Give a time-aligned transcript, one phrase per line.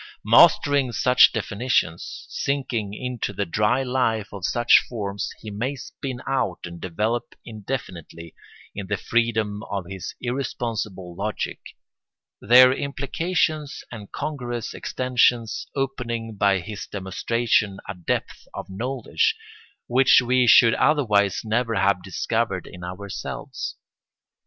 [0.25, 6.61] Mastering such definitions, sinking into the dry life of such forms, he may spin out
[6.65, 8.33] and develop indefinitely,
[8.73, 11.59] in the freedom of his irresponsible logic,
[12.39, 19.35] their implications and congruous extensions, opening by his demonstration a depth of knowledge
[19.85, 23.75] which we should otherwise never have discovered in ourselves.